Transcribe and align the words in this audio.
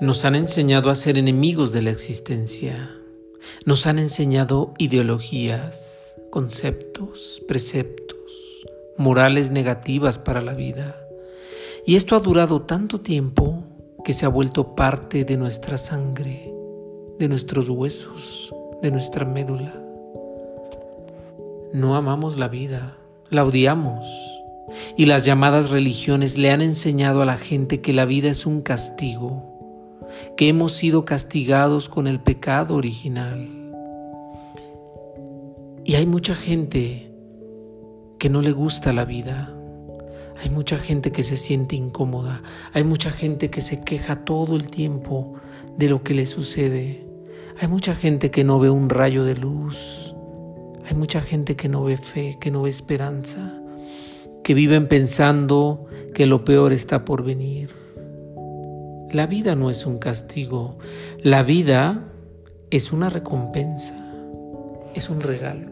Nos 0.00 0.24
han 0.24 0.34
enseñado 0.34 0.90
a 0.90 0.96
ser 0.96 1.18
enemigos 1.18 1.70
de 1.70 1.80
la 1.80 1.90
existencia. 1.90 2.90
Nos 3.64 3.86
han 3.86 4.00
enseñado 4.00 4.74
ideologías, 4.76 6.16
conceptos, 6.30 7.40
preceptos, 7.46 8.66
morales 8.98 9.52
negativas 9.52 10.18
para 10.18 10.40
la 10.40 10.54
vida. 10.54 10.96
Y 11.86 11.94
esto 11.94 12.16
ha 12.16 12.20
durado 12.20 12.62
tanto 12.62 13.02
tiempo 13.02 13.62
que 14.04 14.14
se 14.14 14.26
ha 14.26 14.28
vuelto 14.28 14.74
parte 14.74 15.24
de 15.24 15.36
nuestra 15.36 15.78
sangre, 15.78 16.52
de 17.20 17.28
nuestros 17.28 17.68
huesos, 17.68 18.52
de 18.82 18.90
nuestra 18.90 19.24
médula. 19.24 19.80
No 21.72 21.94
amamos 21.94 22.36
la 22.36 22.48
vida, 22.48 22.96
la 23.30 23.44
odiamos. 23.44 24.08
Y 24.96 25.06
las 25.06 25.24
llamadas 25.24 25.70
religiones 25.70 26.36
le 26.36 26.50
han 26.50 26.62
enseñado 26.62 27.22
a 27.22 27.26
la 27.26 27.36
gente 27.36 27.80
que 27.80 27.92
la 27.92 28.06
vida 28.06 28.28
es 28.28 28.44
un 28.44 28.60
castigo 28.60 29.53
que 30.36 30.48
hemos 30.48 30.72
sido 30.72 31.04
castigados 31.04 31.88
con 31.88 32.06
el 32.06 32.20
pecado 32.20 32.76
original. 32.76 33.48
Y 35.84 35.96
hay 35.96 36.06
mucha 36.06 36.34
gente 36.34 37.10
que 38.18 38.30
no 38.30 38.40
le 38.40 38.52
gusta 38.52 38.92
la 38.92 39.04
vida. 39.04 39.54
Hay 40.42 40.50
mucha 40.50 40.78
gente 40.78 41.12
que 41.12 41.22
se 41.22 41.36
siente 41.36 41.76
incómoda. 41.76 42.42
Hay 42.72 42.84
mucha 42.84 43.10
gente 43.10 43.50
que 43.50 43.60
se 43.60 43.82
queja 43.82 44.24
todo 44.24 44.56
el 44.56 44.68
tiempo 44.68 45.34
de 45.76 45.88
lo 45.88 46.02
que 46.02 46.14
le 46.14 46.26
sucede. 46.26 47.06
Hay 47.60 47.68
mucha 47.68 47.94
gente 47.94 48.30
que 48.30 48.44
no 48.44 48.58
ve 48.58 48.70
un 48.70 48.88
rayo 48.88 49.24
de 49.24 49.36
luz. 49.36 50.14
Hay 50.86 50.94
mucha 50.96 51.20
gente 51.20 51.54
que 51.56 51.68
no 51.68 51.84
ve 51.84 51.96
fe, 51.96 52.38
que 52.40 52.50
no 52.50 52.62
ve 52.62 52.70
esperanza, 52.70 53.52
que 54.42 54.54
viven 54.54 54.88
pensando 54.88 55.86
que 56.14 56.26
lo 56.26 56.44
peor 56.44 56.72
está 56.72 57.04
por 57.04 57.24
venir. 57.24 57.83
La 59.14 59.28
vida 59.28 59.54
no 59.54 59.70
es 59.70 59.86
un 59.86 59.98
castigo, 59.98 60.76
la 61.22 61.44
vida 61.44 62.02
es 62.72 62.90
una 62.90 63.10
recompensa, 63.10 63.94
es 64.92 65.08
un 65.08 65.20
regalo. 65.20 65.70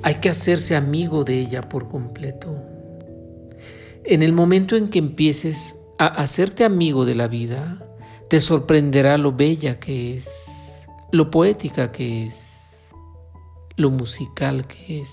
Hay 0.00 0.14
que 0.14 0.30
hacerse 0.30 0.74
amigo 0.74 1.22
de 1.22 1.38
ella 1.38 1.68
por 1.68 1.90
completo. 1.90 2.56
En 4.04 4.22
el 4.22 4.32
momento 4.32 4.74
en 4.74 4.88
que 4.88 5.00
empieces 5.00 5.76
a 5.98 6.06
hacerte 6.06 6.64
amigo 6.64 7.04
de 7.04 7.14
la 7.14 7.28
vida, 7.28 7.86
te 8.30 8.40
sorprenderá 8.40 9.18
lo 9.18 9.32
bella 9.32 9.78
que 9.78 10.16
es, 10.16 10.30
lo 11.10 11.30
poética 11.30 11.92
que 11.92 12.28
es, 12.28 12.34
lo 13.76 13.90
musical 13.90 14.66
que 14.66 15.02
es. 15.02 15.10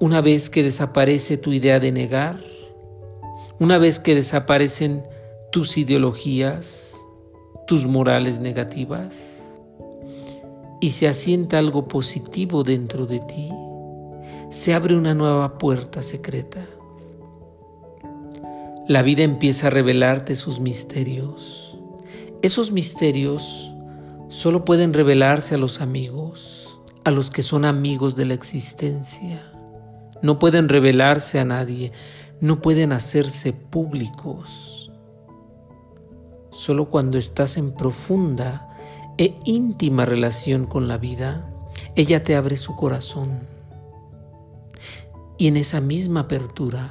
Una 0.00 0.20
vez 0.20 0.50
que 0.50 0.64
desaparece 0.64 1.36
tu 1.36 1.52
idea 1.52 1.78
de 1.78 1.92
negar, 1.92 2.40
una 3.58 3.78
vez 3.78 3.98
que 3.98 4.14
desaparecen 4.14 5.04
tus 5.50 5.76
ideologías, 5.76 6.96
tus 7.66 7.86
morales 7.86 8.38
negativas, 8.40 9.14
y 10.80 10.92
se 10.92 11.06
asienta 11.06 11.58
algo 11.58 11.86
positivo 11.86 12.64
dentro 12.64 13.06
de 13.06 13.20
ti, 13.20 13.50
se 14.50 14.74
abre 14.74 14.96
una 14.96 15.14
nueva 15.14 15.58
puerta 15.58 16.02
secreta. 16.02 16.66
La 18.88 19.02
vida 19.02 19.22
empieza 19.22 19.68
a 19.68 19.70
revelarte 19.70 20.34
sus 20.34 20.58
misterios. 20.58 21.78
Esos 22.42 22.72
misterios 22.72 23.72
solo 24.28 24.64
pueden 24.64 24.92
revelarse 24.92 25.54
a 25.54 25.58
los 25.58 25.80
amigos, 25.80 26.76
a 27.04 27.12
los 27.12 27.30
que 27.30 27.42
son 27.42 27.64
amigos 27.64 28.16
de 28.16 28.24
la 28.24 28.34
existencia. 28.34 29.42
No 30.20 30.38
pueden 30.38 30.68
revelarse 30.68 31.38
a 31.38 31.44
nadie, 31.44 31.92
no 32.42 32.60
pueden 32.60 32.90
hacerse 32.90 33.52
públicos. 33.52 34.90
Solo 36.50 36.90
cuando 36.90 37.16
estás 37.16 37.56
en 37.56 37.72
profunda 37.72 38.68
e 39.16 39.36
íntima 39.44 40.06
relación 40.06 40.66
con 40.66 40.88
la 40.88 40.98
vida, 40.98 41.48
ella 41.94 42.24
te 42.24 42.34
abre 42.34 42.56
su 42.56 42.74
corazón. 42.74 43.38
Y 45.38 45.46
en 45.46 45.56
esa 45.56 45.80
misma 45.80 46.20
apertura, 46.22 46.90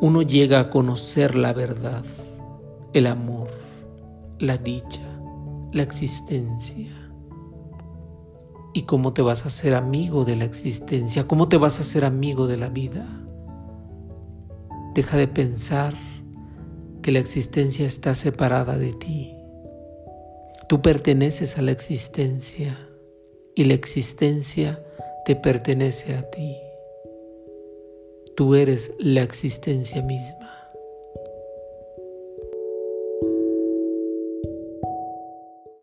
uno 0.00 0.22
llega 0.22 0.58
a 0.58 0.70
conocer 0.70 1.36
la 1.36 1.52
verdad, 1.52 2.02
el 2.94 3.08
amor, 3.08 3.50
la 4.38 4.56
dicha, 4.56 5.06
la 5.70 5.82
existencia. 5.82 6.96
¿Y 8.72 8.82
cómo 8.82 9.12
te 9.12 9.20
vas 9.20 9.44
a 9.44 9.50
ser 9.50 9.74
amigo 9.74 10.24
de 10.24 10.36
la 10.36 10.44
existencia? 10.44 11.28
¿Cómo 11.28 11.48
te 11.48 11.58
vas 11.58 11.78
a 11.78 11.84
ser 11.84 12.06
amigo 12.06 12.46
de 12.46 12.56
la 12.56 12.70
vida? 12.70 13.22
Deja 14.94 15.16
de 15.16 15.28
pensar 15.28 15.94
que 17.02 17.12
la 17.12 17.18
existencia 17.18 17.86
está 17.86 18.14
separada 18.14 18.78
de 18.78 18.92
ti. 18.92 19.34
Tú 20.68 20.80
perteneces 20.82 21.58
a 21.58 21.62
la 21.62 21.72
existencia 21.72 22.78
y 23.54 23.64
la 23.64 23.74
existencia 23.74 24.82
te 25.24 25.36
pertenece 25.36 26.14
a 26.14 26.30
ti. 26.30 26.56
Tú 28.36 28.54
eres 28.54 28.94
la 28.98 29.22
existencia 29.22 30.02
misma. 30.02 30.41